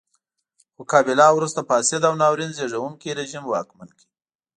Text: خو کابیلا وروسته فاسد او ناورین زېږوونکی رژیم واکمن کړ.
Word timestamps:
خو 0.73 0.81
کابیلا 0.91 1.27
وروسته 1.33 1.61
فاسد 1.69 2.01
او 2.07 2.13
ناورین 2.21 2.51
زېږوونکی 2.57 3.09
رژیم 3.19 3.43
واکمن 3.47 3.89
کړ. 3.97 4.05